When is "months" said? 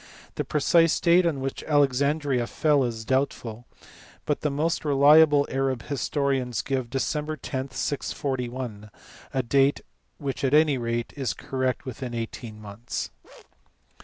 12.59-13.11